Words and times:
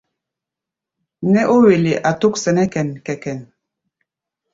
Nɛ́ 1.31 1.47
ó 1.53 1.55
wele 1.65 1.91
a 2.09 2.11
tók 2.19 2.35
sɛnɛ 2.43 2.63
kɛ́n-kɛ-kɛ́n. 2.73 3.39